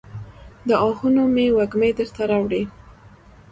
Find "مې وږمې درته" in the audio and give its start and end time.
1.33-2.23